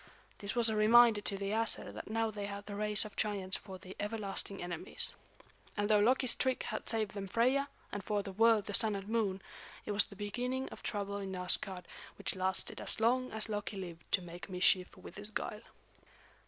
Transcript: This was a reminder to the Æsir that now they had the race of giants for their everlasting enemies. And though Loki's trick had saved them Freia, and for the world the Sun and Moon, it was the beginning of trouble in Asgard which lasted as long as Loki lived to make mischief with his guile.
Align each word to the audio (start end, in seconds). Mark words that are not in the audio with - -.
This 0.39 0.55
was 0.55 0.67
a 0.67 0.75
reminder 0.75 1.21
to 1.21 1.37
the 1.37 1.51
Æsir 1.51 1.93
that 1.93 2.09
now 2.09 2.31
they 2.31 2.47
had 2.47 2.65
the 2.65 2.73
race 2.75 3.05
of 3.05 3.15
giants 3.15 3.55
for 3.57 3.77
their 3.77 3.93
everlasting 3.99 4.59
enemies. 4.59 5.13
And 5.77 5.87
though 5.91 5.99
Loki's 5.99 6.33
trick 6.33 6.63
had 6.63 6.89
saved 6.89 7.11
them 7.13 7.27
Freia, 7.27 7.67
and 7.91 8.03
for 8.03 8.23
the 8.23 8.31
world 8.31 8.65
the 8.65 8.73
Sun 8.73 8.95
and 8.95 9.07
Moon, 9.07 9.43
it 9.85 9.91
was 9.91 10.07
the 10.07 10.15
beginning 10.15 10.67
of 10.69 10.81
trouble 10.81 11.17
in 11.17 11.35
Asgard 11.35 11.87
which 12.17 12.35
lasted 12.35 12.81
as 12.81 12.99
long 12.99 13.31
as 13.31 13.47
Loki 13.47 13.77
lived 13.77 14.11
to 14.13 14.23
make 14.23 14.49
mischief 14.49 14.97
with 14.97 15.17
his 15.17 15.29
guile. 15.29 15.61